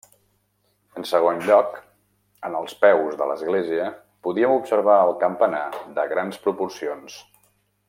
[1.01, 1.75] En segon lloc,
[2.49, 3.91] en els peus de l'església
[4.29, 5.65] podíem observar el campanar
[6.01, 7.21] de grans proporcions.